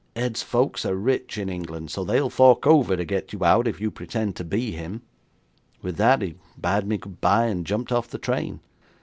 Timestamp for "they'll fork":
2.03-2.65